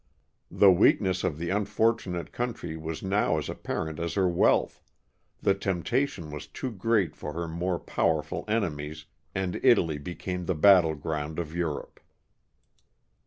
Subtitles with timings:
[0.49, 4.81] The weakness of the unfortunate country was now as apparent as her wealth,
[5.39, 10.95] the temptation was too great for her more powerful enemies, and Italy became the battle
[10.95, 11.99] ground of Europe.